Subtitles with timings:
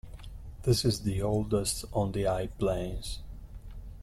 [0.63, 3.19] This is the oldest on the high plains.